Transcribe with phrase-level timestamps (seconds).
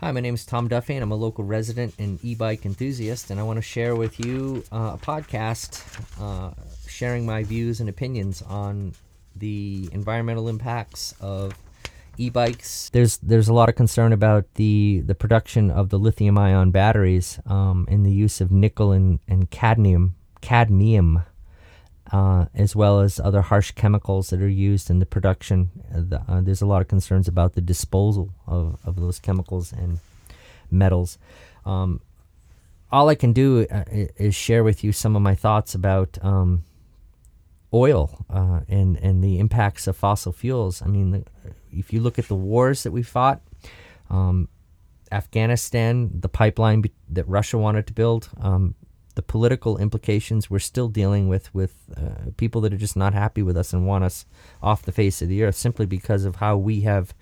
[0.00, 3.32] Hi, my name is Tom Duffy, and I'm a local resident and e bike enthusiast,
[3.32, 5.82] and I want to share with you uh, a podcast
[6.22, 6.54] uh,
[6.86, 8.92] sharing my views and opinions on
[9.34, 11.52] the environmental impacts of
[12.16, 12.90] e-bikes.
[12.90, 17.40] There's there's a lot of concern about the the production of the lithium ion batteries
[17.44, 21.24] um, and the use of nickel and, and cadmium cadmium
[22.12, 25.70] uh, as well as other harsh chemicals that are used in the production.
[25.94, 30.00] Uh, uh, there's a lot of concerns about the disposal of, of those chemicals and
[30.70, 31.18] metals.
[31.66, 32.00] Um,
[32.90, 36.64] all I can do uh, is share with you some of my thoughts about um,
[37.72, 40.80] oil uh, and and the impacts of fossil fuels.
[40.80, 41.24] I mean, the,
[41.70, 43.42] if you look at the wars that we fought,
[44.08, 44.48] um,
[45.12, 48.74] Afghanistan, the pipeline be- that Russia wanted to build, um,
[49.18, 53.42] the political implications we're still dealing with with uh, people that are just not happy
[53.42, 54.24] with us and want us
[54.62, 57.12] off the face of the earth simply because of how we have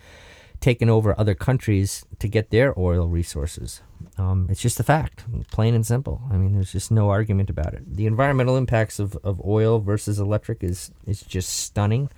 [0.60, 3.80] taken over other countries to get their oil resources.
[4.18, 6.20] Um, it's just a fact, plain and simple.
[6.30, 7.96] I mean, there's just no argument about it.
[7.96, 12.10] The environmental impacts of, of oil versus electric is is just stunning.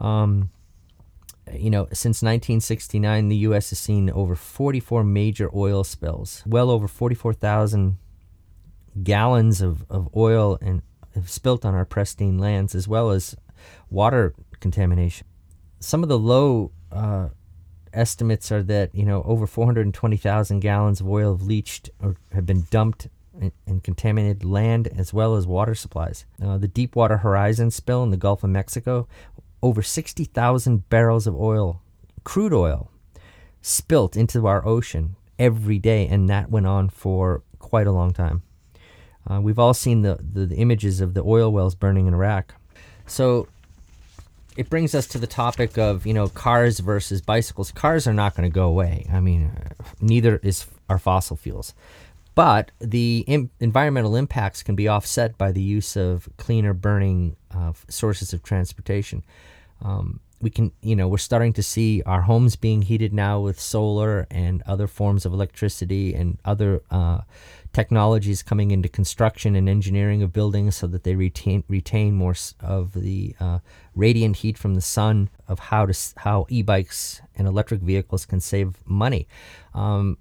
[0.00, 0.50] Um,
[1.52, 3.70] you know, since 1969, the U.S.
[3.70, 7.98] has seen over 44 major oil spills, well over 44,000
[9.02, 10.82] gallons of, of oil and
[11.14, 13.36] have spilt on our pristine lands, as well as
[13.90, 15.26] water contamination.
[15.80, 17.28] Some of the low uh,
[17.92, 22.66] estimates are that you know over 420,000 gallons of oil have leached or have been
[22.70, 23.08] dumped
[23.66, 26.24] and contaminated land as well as water supplies.
[26.42, 29.08] Uh, the Deepwater Horizon spill in the Gulf of Mexico,
[29.60, 31.82] over 60,000 barrels of oil,
[32.22, 32.90] crude oil,
[33.60, 38.42] spilt into our ocean every day, and that went on for quite a long time.
[39.28, 42.54] Uh, we've all seen the, the, the, images of the oil wells burning in Iraq.
[43.06, 43.48] So
[44.56, 47.72] it brings us to the topic of, you know, cars versus bicycles.
[47.72, 49.06] Cars are not going to go away.
[49.12, 49.50] I mean,
[50.00, 51.74] neither is our fossil fuels.
[52.34, 57.72] But the Im- environmental impacts can be offset by the use of cleaner burning uh,
[57.88, 59.22] sources of transportation.
[59.84, 63.58] Um, we can, you know, we're starting to see our homes being heated now with
[63.58, 67.20] solar and other forms of electricity and other uh,
[67.72, 72.92] technologies coming into construction and engineering of buildings so that they retain retain more of
[72.92, 73.58] the uh,
[73.94, 78.76] radiant heat from the sun of how to how e-bikes and electric vehicles can save
[78.86, 79.26] money.
[79.72, 80.18] Um,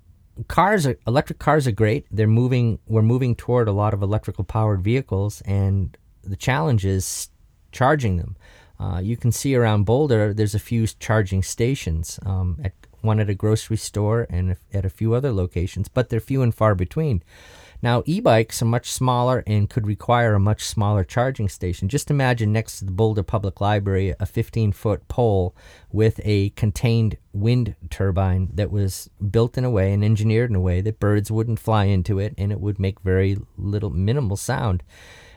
[0.47, 2.05] cars are electric cars are great.
[2.11, 2.79] They're moving.
[2.87, 7.29] We're moving toward a lot of electrical powered vehicles, and the challenge is
[7.71, 8.35] charging them.
[8.79, 13.29] Uh, you can see around Boulder, there's a few charging stations um, at one at
[13.29, 17.21] a grocery store and at a few other locations, but they're few and far between.
[17.81, 21.89] Now, e bikes are much smaller and could require a much smaller charging station.
[21.89, 25.53] Just imagine next to the Boulder Public Library a 15 foot pole
[25.91, 30.61] with a contained wind turbine that was built in a way and engineered in a
[30.61, 34.81] way that birds wouldn't fly into it and it would make very little minimal sound.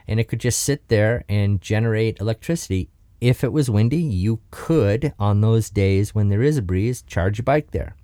[0.07, 2.91] And it could just sit there and generate electricity
[3.21, 7.39] if it was windy, you could, on those days when there is a breeze, charge
[7.39, 7.97] a bike there.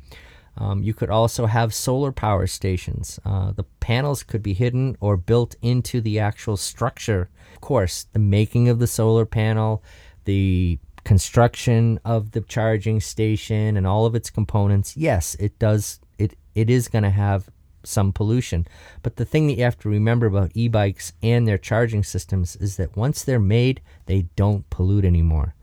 [0.56, 3.18] Um, you could also have solar power stations.
[3.24, 7.30] Uh, the panels could be hidden or built into the actual structure.
[7.54, 9.82] Of course, the making of the solar panel,
[10.24, 14.96] the construction of the charging station, and all of its components.
[14.96, 16.00] Yes, it does.
[16.18, 17.48] It it is going to have
[17.84, 18.66] some pollution.
[19.02, 22.56] But the thing that you have to remember about e bikes and their charging systems
[22.56, 25.54] is that once they're made, they don't pollute anymore.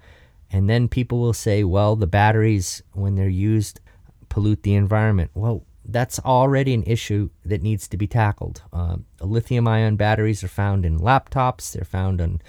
[0.52, 3.80] And then people will say, well, the batteries, when they're used,
[4.30, 5.31] pollute the environment.
[5.34, 8.62] Well, that's already an issue that needs to be tackled.
[8.72, 12.41] Uh, lithium ion batteries are found in laptops, they're found in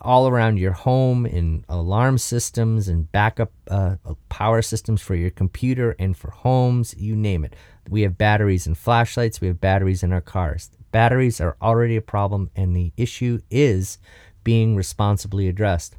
[0.00, 3.96] all around your home in alarm systems and backup uh,
[4.28, 7.54] power systems for your computer and for homes, you name it.
[7.88, 10.70] We have batteries in flashlights, we have batteries in our cars.
[10.90, 13.98] Batteries are already a problem, and the issue is
[14.44, 15.96] being responsibly addressed.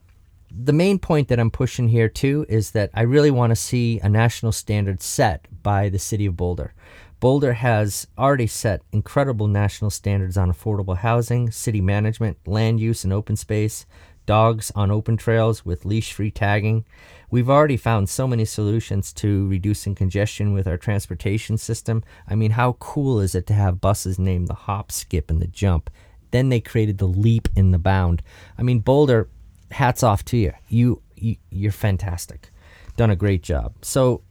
[0.52, 4.00] The main point that I'm pushing here too is that I really want to see
[4.00, 6.74] a national standard set by the city of Boulder.
[7.20, 13.12] Boulder has already set incredible national standards on affordable housing, city management, land use and
[13.12, 13.86] open space,
[14.26, 16.86] dogs on open trails with leash free tagging.
[17.30, 22.04] We've already found so many solutions to reducing congestion with our transportation system.
[22.28, 25.48] I mean, how cool is it to have buses named the hop, skip, and the
[25.48, 25.90] jump?
[26.32, 28.22] Then they created the leap and the bound.
[28.58, 29.28] I mean, Boulder,
[29.72, 30.54] hats off to you.
[30.70, 32.50] You, you you're fantastic.
[32.96, 33.74] Done a great job.
[33.82, 34.22] So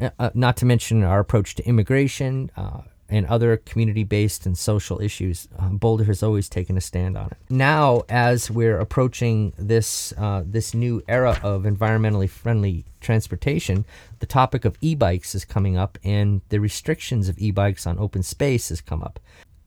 [0.00, 5.00] uh, not to mention our approach to immigration, uh, and other community based and social
[5.00, 7.36] issues, uh, Boulder has always taken a stand on it.
[7.50, 13.84] Now, as we're approaching this, uh, this new era of environmentally friendly transportation,
[14.20, 17.98] the topic of e bikes is coming up, and the restrictions of e bikes on
[17.98, 19.18] open space has come up.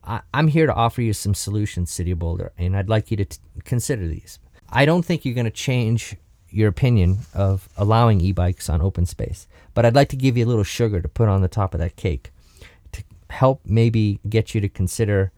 [0.06, 3.18] I- am here to offer you some solutions, City of Boulder, and I'd like you
[3.18, 4.39] to t- consider these.
[4.69, 6.15] I don't think you're going to change
[6.53, 10.45] your opinion of allowing e bikes on open space, but I'd like to give you
[10.45, 12.31] a little sugar to put on the top of that cake
[12.91, 15.31] to help maybe get you to consider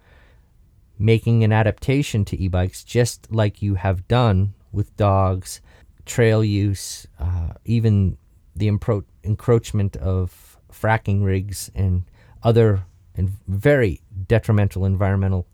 [0.99, 5.61] making an adaptation to e bikes just like you have done with dogs,
[6.05, 8.17] trail use, uh, even
[8.55, 12.03] the encro- encroachment of fracking rigs and
[12.43, 12.83] other
[13.15, 15.47] and very detrimental environmental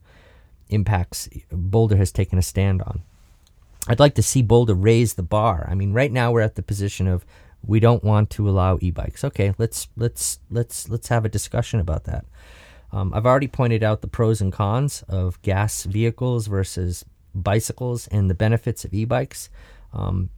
[0.69, 3.03] impacts Boulder has taken a stand on.
[3.87, 5.67] I'd like to see Boulder raise the bar.
[5.69, 7.25] I mean, right now we're at the position of
[7.65, 9.23] we don't want to allow e-bikes.
[9.23, 12.25] Okay, let's let's let's let's have a discussion about that.
[12.91, 18.29] Um, I've already pointed out the pros and cons of gas vehicles versus bicycles and
[18.29, 19.49] the benefits of e-bikes.
[19.93, 20.29] Um,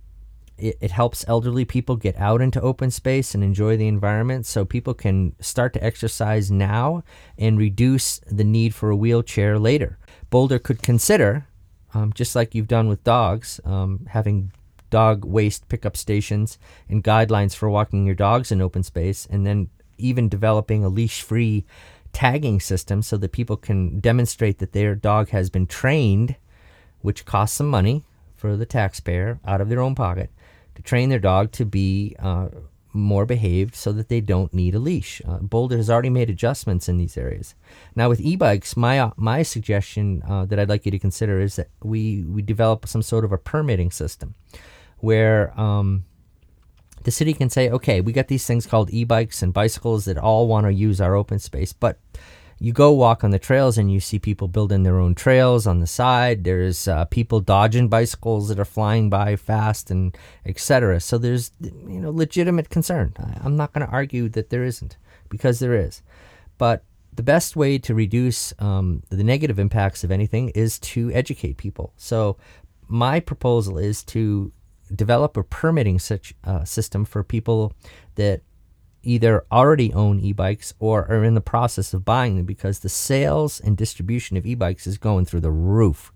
[0.58, 4.66] it, it helps elderly people get out into open space and enjoy the environment so
[4.66, 7.04] people can start to exercise now
[7.38, 9.98] and reduce the need for a wheelchair later.
[10.30, 11.48] Boulder could consider,
[11.94, 14.52] um, just like you've done with dogs, um, having
[14.90, 16.58] dog waste pickup stations
[16.88, 21.22] and guidelines for walking your dogs in open space, and then even developing a leash
[21.22, 21.66] free
[22.12, 26.36] tagging system so that people can demonstrate that their dog has been trained,
[27.02, 28.04] which costs some money
[28.36, 30.30] for the taxpayer out of their own pocket
[30.76, 32.50] to train their dog to be uh,
[32.94, 35.22] more behaved so that they don't need a leash.
[35.28, 37.56] Uh, Boulder has already made adjustments in these areas.
[37.96, 41.56] Now with e-bikes, my uh, my suggestion uh, that I'd like you to consider is
[41.56, 44.36] that we we develop some sort of a permitting system
[45.00, 46.06] where um,
[47.04, 50.48] the city can say, okay, we got these things called e-bikes and bicycles that all
[50.48, 52.00] want to use our open space, but
[52.64, 55.80] you go walk on the trails and you see people building their own trails on
[55.82, 56.46] the side.
[56.46, 61.02] There's uh, people dodging bicycles that are flying by fast and etc.
[61.02, 63.16] So there's you know legitimate concern.
[63.44, 64.96] I'm not going to argue that there isn't
[65.28, 66.02] because there is,
[66.58, 71.58] but the best way to reduce um, the negative impacts of anything is to educate
[71.58, 71.92] people.
[71.98, 72.38] So
[72.88, 74.54] my proposal is to
[74.96, 77.74] develop a permitting such, uh, system for people
[78.16, 78.42] that
[79.04, 83.60] either already own e-bikes or are in the process of buying them because the sales
[83.60, 86.12] and distribution of e-bikes is going through the roof.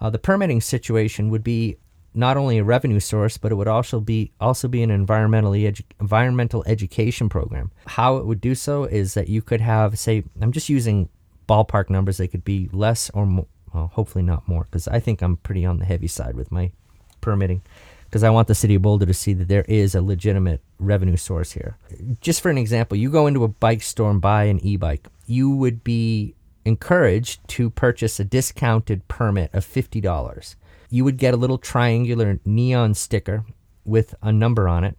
[0.00, 1.76] Uh, the permitting situation would be
[2.14, 5.84] not only a revenue source, but it would also be also be an environmentally edu-
[6.00, 7.70] environmental education program.
[7.86, 11.08] How it would do so is that you could have, say, I'm just using
[11.48, 12.16] ballpark numbers.
[12.16, 15.64] They could be less or more, well, hopefully not more, because I think I'm pretty
[15.64, 16.72] on the heavy side with my
[17.20, 17.62] permitting
[18.06, 21.16] because I want the city of Boulder to see that there is a legitimate revenue
[21.16, 21.76] source here.
[22.20, 25.08] Just for an example, you go into a bike store and buy an e bike,
[25.26, 30.56] you would be encouraged to purchase a discounted permit of $50.
[30.90, 33.44] You would get a little triangular neon sticker
[33.84, 34.96] with a number on it,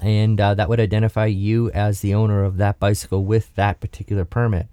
[0.00, 4.24] and uh, that would identify you as the owner of that bicycle with that particular
[4.24, 4.68] permit.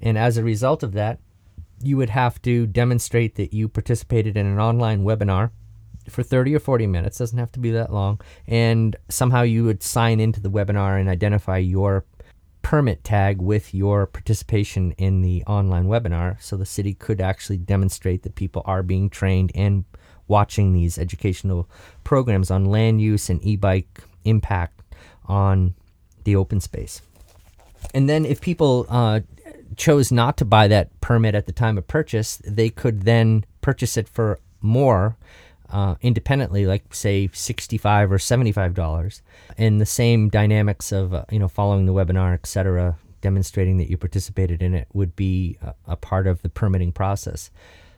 [0.00, 1.18] And as a result of that,
[1.82, 5.50] you would have to demonstrate that you participated in an online webinar
[6.08, 9.82] for 30 or 40 minutes, doesn't have to be that long, and somehow you would
[9.82, 12.04] sign into the webinar and identify your
[12.62, 18.22] permit tag with your participation in the online webinar so the city could actually demonstrate
[18.22, 19.84] that people are being trained and
[20.26, 21.68] watching these educational
[22.04, 24.80] programs on land use and e-bike impact
[25.26, 25.74] on
[26.24, 27.02] the open space.
[27.92, 29.20] And then if people uh,
[29.76, 33.96] chose not to buy that permit at the time of purchase, they could then purchase
[33.96, 35.16] it for more
[35.70, 39.22] uh, independently, like say sixty-five or seventy-five dollars,
[39.56, 43.96] and the same dynamics of uh, you know following the webinar, etc., demonstrating that you
[43.96, 47.50] participated in it would be a, a, part of the permitting process.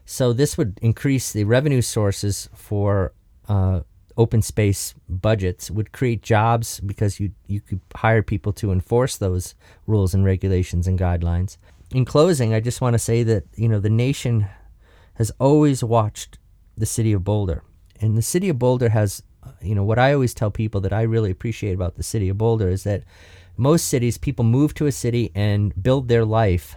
[0.04, 3.12] So this would increase the revenue sources for
[3.48, 3.80] uh,
[4.16, 9.54] open space budgets, would create jobs because you you could hire people to enforce those
[9.86, 11.58] rules and regulations and guidelines.
[11.92, 14.46] In closing, I just want to say that you know the nation
[15.14, 16.38] has always watched
[16.76, 17.62] the city of Boulder.
[18.00, 19.22] And the city of Boulder has,
[19.60, 22.38] you know, what I always tell people that I really appreciate about the city of
[22.38, 23.04] Boulder is that
[23.56, 26.76] most cities, people move to a city and build their life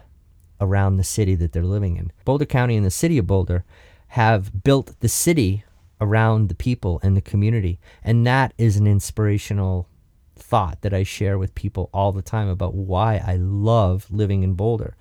[0.62, 2.12] around the city that they're living in.
[2.26, 3.66] Boulder County and the city of Boulder
[4.10, 5.64] have built the city
[6.02, 7.80] around the people and the community.
[8.04, 9.88] And that is an inspirational
[10.36, 14.54] thought that I share with people all the time about why I love living in
[14.54, 14.96] Boulder.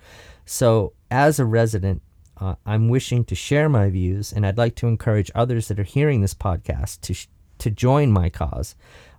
[0.45, 2.01] So, as a resident
[2.39, 5.83] uh, I'm wishing to share my views, and I'd like to encourage others that are
[5.83, 7.27] hearing this podcast to sh-
[7.59, 8.75] to join my cause.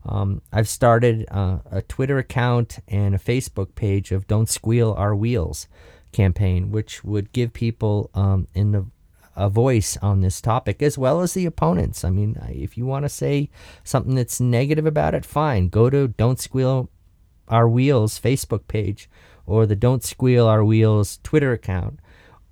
[0.07, 5.15] Um, I've started uh, a Twitter account and a Facebook page of "Don't Squeal Our
[5.15, 5.69] Wheels"
[6.13, 8.87] campaign, which would give people um, in the
[9.37, 12.05] a voice on this topic as well as the opponents.
[12.05, 13.49] I mean, if you want to say
[13.85, 15.69] something that's negative about it, fine.
[15.69, 16.91] Go to Don't Squeal
[17.49, 19.09] Our Wheels Facebook page
[19.47, 22.01] or the Don't Squeal Our Wheels Twitter account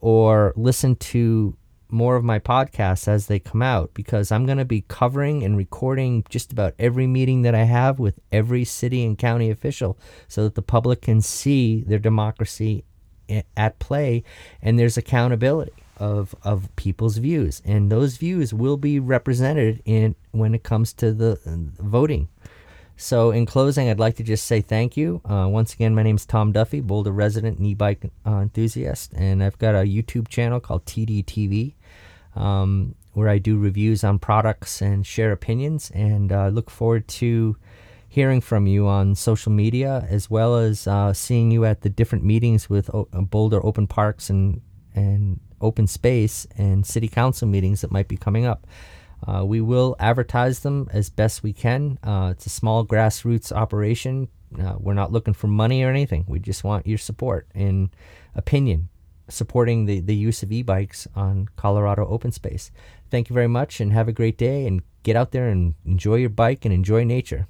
[0.00, 1.56] or listen to
[1.90, 5.56] more of my podcasts as they come out because I'm going to be covering and
[5.56, 10.44] recording just about every meeting that I have with every city and county official so
[10.44, 12.84] that the public can see their democracy
[13.56, 14.22] at play
[14.62, 17.60] and there's accountability of of people's views.
[17.64, 22.28] And those views will be represented in when it comes to the uh, voting
[22.98, 26.16] so in closing i'd like to just say thank you uh, once again my name
[26.16, 30.58] is tom duffy boulder resident and e-bike uh, enthusiast and i've got a youtube channel
[30.60, 31.74] called tdtv
[32.34, 37.56] um, where i do reviews on products and share opinions and uh, look forward to
[38.08, 42.24] hearing from you on social media as well as uh, seeing you at the different
[42.24, 44.60] meetings with o- boulder open parks and
[44.94, 48.66] and open space and city council meetings that might be coming up.
[49.26, 51.98] Uh, we will advertise them as best we can.
[52.02, 54.28] Uh, it's a small grassroots operation.
[54.58, 56.24] Uh, we're not looking for money or anything.
[56.26, 57.90] We just want your support and
[58.34, 58.88] opinion
[59.28, 62.70] supporting the, the use of e bikes on Colorado open space.
[63.10, 66.16] Thank you very much and have a great day and get out there and enjoy
[66.16, 67.46] your bike and enjoy nature.